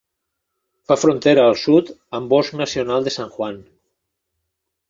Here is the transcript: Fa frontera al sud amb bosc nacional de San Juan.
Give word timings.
Fa 0.91 0.97
frontera 1.01 1.43
al 1.51 1.59
sud 1.65 1.93
amb 2.21 2.33
bosc 2.33 2.57
nacional 2.65 3.09
de 3.09 3.17
San 3.19 3.33
Juan. 3.37 3.63